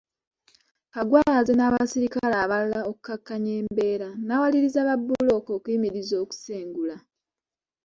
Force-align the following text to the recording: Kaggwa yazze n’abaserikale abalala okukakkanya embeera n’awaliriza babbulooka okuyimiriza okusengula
Kaggwa 0.93 1.19
yazze 1.29 1.53
n’abaserikale 1.55 2.35
abalala 2.43 2.79
okukakkanya 2.89 3.51
embeera 3.61 4.09
n’awaliriza 4.27 4.87
babbulooka 4.87 5.49
okuyimiriza 5.57 6.15
okusengula 6.23 6.95